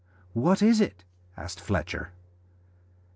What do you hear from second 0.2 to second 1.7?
"What is it?" asked